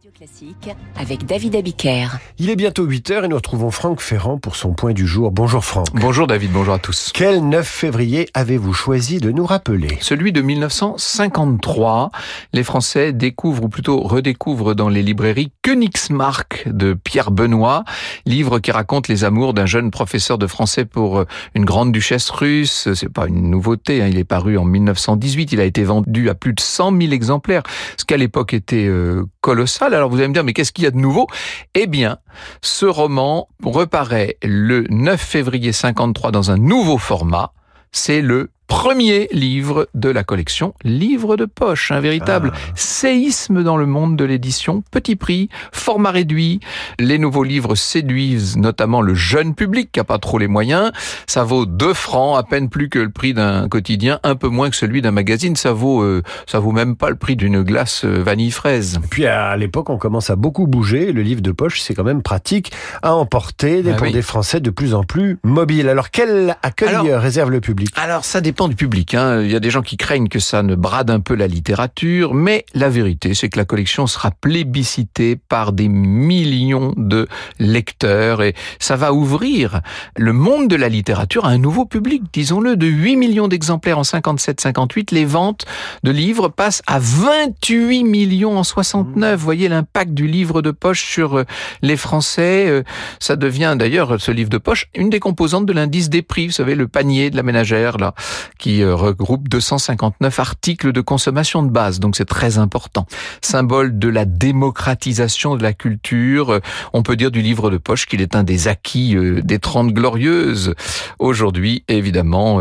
[0.00, 2.06] Radio Classique avec David Abiker.
[2.38, 5.30] Il est bientôt 8h et nous retrouvons Franck Ferrand pour son point du jour.
[5.30, 5.88] Bonjour Franck.
[5.92, 7.10] Bonjour David, bonjour à tous.
[7.12, 9.98] Quel 9 février avez-vous choisi de nous rappeler?
[10.00, 12.12] Celui de 1953.
[12.54, 17.84] Les Français découvrent, ou plutôt redécouvrent dans les librairies Königsmark de Pierre Benoît,
[18.24, 22.88] livre qui raconte les amours d'un jeune professeur de français pour une grande duchesse russe.
[22.94, 24.06] C'est pas une nouveauté, hein.
[24.08, 27.64] il est paru en 1918, il a été vendu à plus de 100 000 exemplaires,
[27.98, 29.89] ce qu'à l'époque était euh, colossal.
[29.94, 31.26] Alors vous allez me dire, mais qu'est-ce qu'il y a de nouveau?
[31.74, 32.18] Eh bien,
[32.62, 37.52] ce roman reparaît le 9 février 53 dans un nouveau format.
[37.92, 42.58] C'est le premier livre de la collection Livre de poche, un véritable Ah.
[42.76, 46.60] séisme dans le monde de l'édition, petit prix, format réduit.
[47.00, 50.92] Les nouveaux livres séduisent notamment le jeune public qui a pas trop les moyens.
[51.26, 54.70] Ça vaut 2 francs, à peine plus que le prix d'un quotidien, un peu moins
[54.70, 55.56] que celui d'un magazine.
[55.56, 59.00] Ça vaut, euh, ça vaut même pas le prix d'une glace euh, vanille fraise.
[59.10, 61.10] Puis à l'époque, on commence à beaucoup bouger.
[61.12, 62.70] Le livre de poche, c'est quand même pratique
[63.02, 64.12] à emporter Ah pour oui.
[64.12, 65.88] des Français de plus en plus mobiles.
[65.88, 67.90] Alors quel accueil Alors- réserve le public?
[67.96, 69.14] Alors ça dépend du public.
[69.14, 69.42] Hein.
[69.42, 72.34] Il y a des gens qui craignent que ça ne brade un peu la littérature,
[72.34, 78.54] mais la vérité, c'est que la collection sera plébiscitée par des millions de lecteurs et
[78.78, 79.80] ça va ouvrir
[80.16, 84.02] le monde de la littérature à un nouveau public, disons-le, de 8 millions d'exemplaires en
[84.02, 85.14] 57-58.
[85.14, 85.64] Les ventes
[86.02, 89.38] de livres passent à 28 millions en 69.
[89.38, 91.44] Vous voyez l'impact du livre de poche sur euh,
[91.82, 92.66] les Français.
[92.68, 92.82] Euh,
[93.18, 96.46] Ça devient d'ailleurs, ce livre de poche, une des composantes de l'indice des prix.
[96.46, 98.14] Vous savez, le panier de la ménagère, là,
[98.58, 102.00] qui euh, regroupe 259 articles de consommation de base.
[102.00, 103.06] Donc c'est très important.
[103.40, 106.50] Symbole de la démocratisation de la culture.
[106.52, 106.60] Euh,
[106.92, 109.92] On peut dire du livre de poche qu'il est un des acquis euh, des Trente
[109.92, 110.74] Glorieuses.
[111.18, 112.60] Aujourd'hui, évidemment,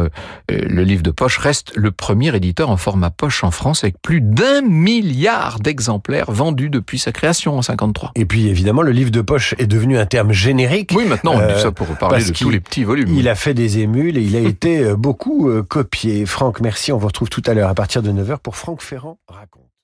[0.50, 4.22] le livre de poche reste le premier éditeur en format poche en France avec plus
[4.22, 8.12] d'un milliard d'exemplaires vendus depuis sa création en 53.
[8.16, 10.92] Et puis évidemment, le livre de poche est devenu un terme générique.
[10.96, 13.14] Oui, maintenant on Euh, dit ça pour parler de tous les petits volumes.
[13.16, 16.25] Il a fait des émules et il a été beaucoup euh, copié.
[16.25, 16.91] Franck, merci.
[16.91, 19.78] On vous retrouve tout à l'heure à partir de 9h pour Franck Ferrand raconte.